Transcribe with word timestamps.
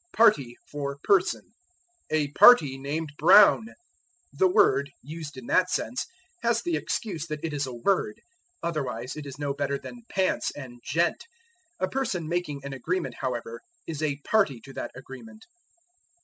Party 0.13 0.55
for 0.71 0.97
Person. 1.03 1.51
"A 2.09 2.29
party 2.29 2.75
named 2.75 3.11
Brown." 3.19 3.75
The 4.33 4.47
word, 4.47 4.89
used 5.03 5.37
in 5.37 5.45
that 5.45 5.69
sense, 5.69 6.07
has 6.41 6.63
the 6.63 6.75
excuse 6.75 7.27
that 7.27 7.43
it 7.43 7.53
is 7.53 7.67
a 7.67 7.75
word. 7.75 8.19
Otherwise 8.63 9.15
it 9.15 9.27
is 9.27 9.37
no 9.37 9.53
better 9.53 9.77
than 9.77 10.01
"pants" 10.09 10.51
and 10.55 10.79
"gent." 10.83 11.25
A 11.79 11.87
person 11.87 12.27
making 12.27 12.61
an 12.63 12.73
agreement, 12.73 13.17
however, 13.21 13.61
is 13.85 14.01
a 14.01 14.17
party 14.25 14.59
to 14.61 14.73
that 14.73 14.89
agreement. 14.95 15.45